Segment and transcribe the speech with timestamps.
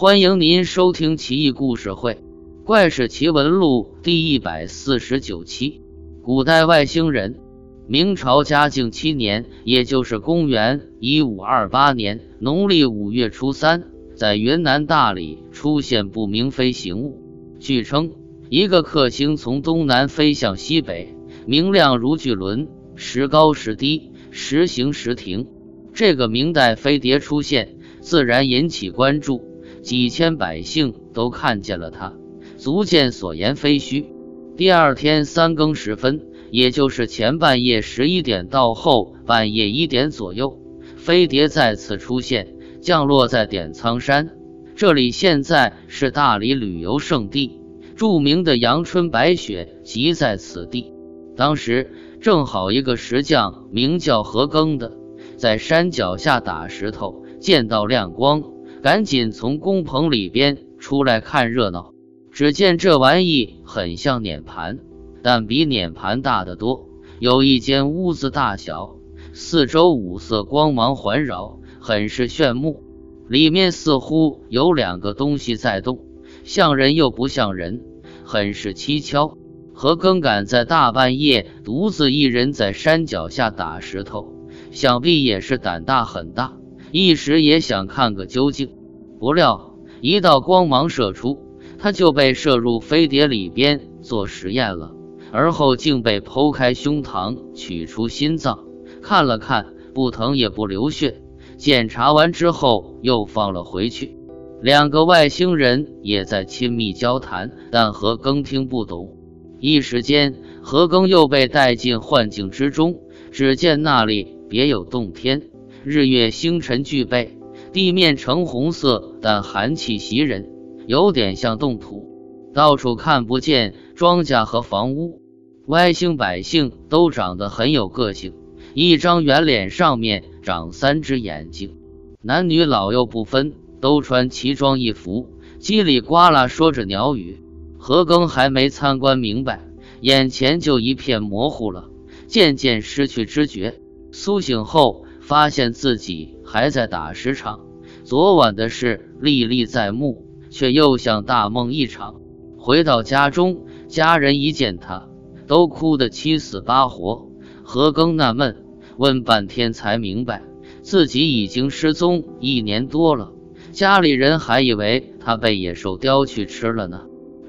[0.00, 2.14] 欢迎您收听《奇异故事会·
[2.64, 5.82] 怪事奇闻录》第一百四十九期。
[6.22, 7.40] 古代外星人。
[7.88, 17.20] 明朝嘉靖七年，也就是公元一五二八年农历五月初三，在云南大理出现不明飞行物。
[17.58, 18.12] 据称，
[18.50, 21.12] 一个克星从东南飞向西北，
[21.44, 25.48] 明亮如巨轮，时高时低，时行时停。
[25.92, 29.47] 这个明代飞碟出现，自然引起关注。
[29.88, 32.12] 几千百姓都看见了他，
[32.58, 34.12] 足见所言非虚。
[34.54, 40.60] 第二天三更时分，也就是前半夜十一点到后半夜一点左右，
[40.98, 44.28] 飞碟再次出现，降落在点苍山。
[44.76, 47.58] 这里现在是大理旅游胜地，
[47.96, 50.92] 著名的阳春白雪即在此地。
[51.34, 54.92] 当时正好一个石匠名叫何庚的，
[55.38, 58.57] 在山脚下打石头，见到亮光。
[58.82, 61.92] 赶紧从工棚里边出来看热闹。
[62.30, 64.78] 只见这玩意很像碾盘，
[65.22, 66.88] 但比碾盘大得多。
[67.18, 68.96] 有一间屋子大小，
[69.32, 72.84] 四周五色光芒环绕，很是炫目。
[73.28, 75.98] 里面似乎有两个东西在动，
[76.44, 77.82] 像人又不像人，
[78.24, 79.36] 很是蹊跷。
[79.74, 84.32] 何庚敢在大半夜独自一人在山脚下打石头，
[84.70, 86.57] 想必也是胆大很大。
[86.90, 88.70] 一时也想看个究竟，
[89.18, 91.38] 不料一道光芒射出，
[91.78, 94.92] 他就被射入飞碟里边做实验了。
[95.30, 98.64] 而后竟被剖开胸膛，取出心脏，
[99.02, 101.20] 看了看，不疼也不流血。
[101.58, 104.16] 检查完之后又放了回去。
[104.62, 109.16] 两个外星人也在亲密交谈，但何庚听不懂。
[109.60, 113.00] 一时间，何庚又被带进幻境之中，
[113.30, 115.50] 只见那里别有洞天。
[115.88, 117.38] 日月星辰俱备，
[117.72, 120.50] 地面橙红色，但寒气袭人，
[120.86, 122.50] 有点像冻土。
[122.52, 125.22] 到处看不见庄稼和房屋。
[125.66, 128.34] 外星百姓都长得很有个性，
[128.74, 131.78] 一张圆脸上面长三只眼睛，
[132.20, 137.40] 男女老幼不分，都穿奇装异服，叽里呱啦说着鸟语。
[137.78, 139.62] 何庚还没参观明白，
[140.02, 141.88] 眼前就一片模糊了，
[142.26, 143.80] 渐渐失去知觉。
[144.12, 145.06] 苏醒后。
[145.28, 147.60] 发现自己还在打石场，
[148.02, 152.14] 昨晚的事历历在目，却又像大梦一场。
[152.56, 155.06] 回到家中，家人一见他，
[155.46, 157.28] 都哭得七死八活。
[157.62, 158.64] 何庚纳闷，
[158.96, 160.44] 问半天才明白，
[160.80, 163.30] 自己已经失踪一年多了，
[163.70, 167.02] 家里人还以为他被野兽叼去吃了呢。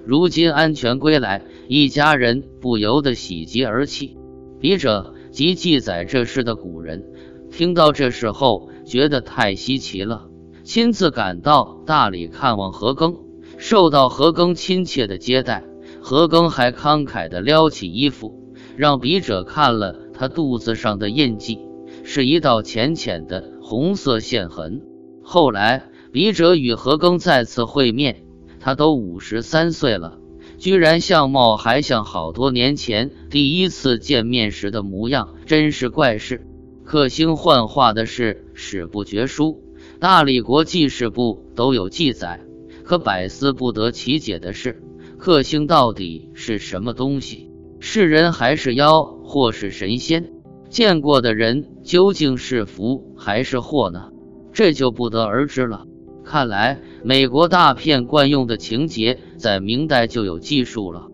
[0.06, 4.18] 如今安全归来，一家人不由得喜极而泣。
[4.60, 7.06] 笔者即记载这事的古人。
[7.52, 10.28] 听到这事后，觉得太稀奇了，
[10.64, 13.18] 亲自赶到大理看望何庚，
[13.58, 15.64] 受到何庚亲切的接待。
[16.02, 21.60] 何庚还慷慨地撩起衣服，让笔者看了他肚子上的印记，
[22.04, 24.82] 是一道浅浅的红色线痕。
[25.22, 28.24] 后来，笔者与何庚再次会面，
[28.60, 30.20] 他都五十三岁了，
[30.58, 36.48] 居然相貌还像好多年前第一次见面时的模样，真是怪事。
[36.90, 39.62] 克星幻化的事史不绝书，
[40.00, 42.42] 大理国记事部都有记载。
[42.84, 44.82] 可百思不得其解的是，
[45.20, 47.52] 克星到底是什么东西？
[47.80, 50.32] 是人还是妖，或是神仙？
[50.68, 54.10] 见过的人究竟是福还是祸呢？
[54.52, 55.86] 这就不得而知了。
[56.26, 61.06] 看来美国大片惯用的情节，在明代就有记述了。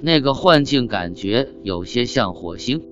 [0.00, 2.82] 那个幻境感觉有些像火星。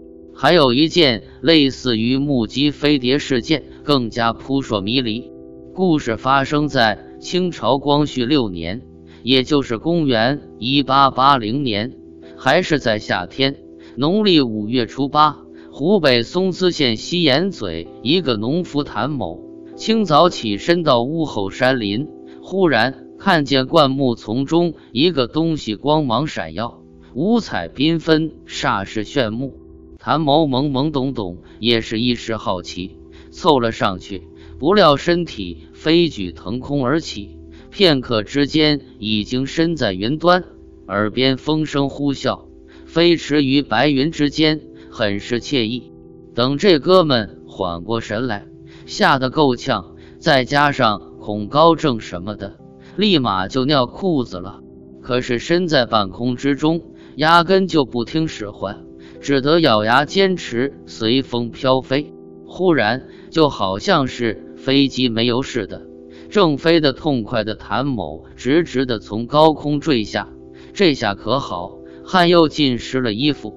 [0.42, 5.30] 还有一件类似于目击飞碟事件，更加扑朔迷离。
[5.72, 8.82] 故事发生在清朝光绪六年，
[9.22, 11.92] 也就是公元一八八零年，
[12.36, 13.54] 还是在夏天，
[13.94, 15.38] 农历五月初八。
[15.70, 19.38] 湖北松滋县西岩嘴一个农夫谭某，
[19.76, 22.08] 清早起身到屋后山林，
[22.42, 26.82] 忽然看见灌木丛中一个东西光芒闪耀，
[27.14, 29.61] 五彩缤纷，煞是炫目。
[30.04, 32.96] 谭某懵懵懂懂，也是一时好奇，
[33.30, 34.26] 凑了上去，
[34.58, 37.38] 不料身体飞举腾空而起，
[37.70, 40.42] 片刻之间已经身在云端，
[40.88, 42.46] 耳边风声呼啸，
[42.84, 45.92] 飞驰于白云之间，很是惬意。
[46.34, 48.48] 等这哥们缓过神来，
[48.86, 52.56] 吓得够呛，再加上恐高症什么的，
[52.96, 54.62] 立马就尿裤子了。
[55.00, 56.82] 可是身在半空之中，
[57.14, 58.84] 压根就不听使唤。
[59.22, 62.12] 只得咬牙坚持，随风飘飞。
[62.44, 65.86] 忽然，就好像是飞机没油似的，
[66.28, 70.28] 正飞得痛快的谭某直直的从高空坠下，
[70.74, 73.54] 这下可好，汗又浸湿了衣服。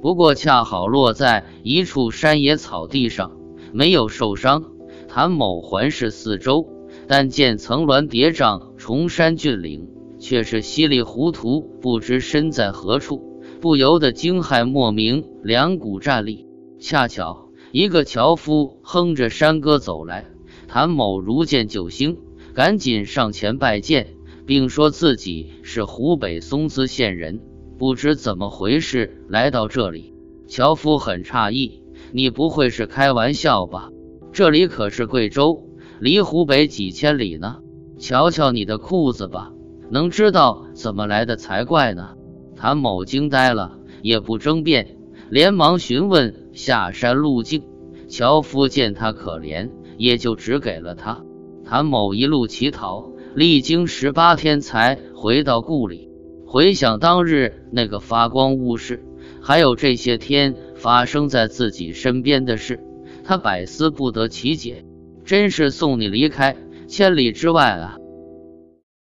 [0.00, 3.32] 不过恰好落在一处山野草地上，
[3.72, 4.64] 没有受伤。
[5.08, 6.68] 谭某环视四周，
[7.08, 9.88] 但见层峦叠嶂，崇山峻岭，
[10.20, 13.27] 却是稀里糊涂，不知身在何处，
[13.60, 16.46] 不由得惊骇莫名，两股战栗。
[16.78, 20.26] 恰巧一个樵夫哼着山歌走来，
[20.68, 22.18] 谭某如见救星，
[22.54, 24.14] 赶紧上前拜见，
[24.46, 27.40] 并说自己是湖北松滋县人。
[27.78, 30.14] 不知怎么回事，来到这里，
[30.46, 31.82] 樵夫很诧异
[32.12, 33.90] ：“你不会是开玩笑吧？
[34.32, 35.64] 这里可是贵州，
[36.00, 37.58] 离湖北几千里呢。
[37.98, 39.52] 瞧瞧你的裤子吧，
[39.90, 42.14] 能知道怎么来的才怪呢。”
[42.58, 44.96] 谭某惊呆了，也不争辩，
[45.30, 47.62] 连忙询问下山路径。
[48.08, 51.22] 樵夫见他可怜，也就只给了他。
[51.64, 56.10] 谭某一路乞讨，历经十八天才回到故里。
[56.46, 59.04] 回想当日那个发光物事，
[59.40, 62.80] 还有这些天发生在自己身边的事，
[63.22, 64.84] 他百思不得其解。
[65.24, 66.56] 真是送你离开
[66.88, 67.98] 千里之外啊！